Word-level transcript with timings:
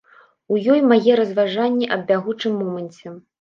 У 0.53 0.55
ёй 0.75 0.81
мае 0.91 1.17
разважанні 1.19 1.91
аб 1.97 2.01
бягучым 2.09 2.57
моманце. 2.63 3.15